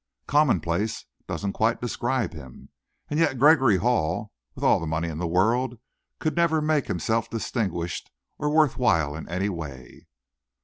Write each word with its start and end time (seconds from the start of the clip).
"Commonplace 0.25 1.05
doesn't 1.27 1.53
quite 1.53 1.79
describe 1.79 2.33
him. 2.33 2.69
And 3.11 3.19
yet 3.19 3.37
Gregory 3.37 3.77
Hall, 3.77 4.31
with 4.55 4.63
all 4.63 4.79
the 4.79 4.87
money 4.87 5.07
in 5.09 5.19
the 5.19 5.27
world, 5.27 5.77
could 6.17 6.35
never 6.35 6.59
make 6.59 6.87
himself 6.87 7.29
distinguished 7.29 8.09
or 8.39 8.49
worth 8.49 8.79
while 8.79 9.15
in 9.15 9.29
any 9.29 9.47
way." 9.49 10.07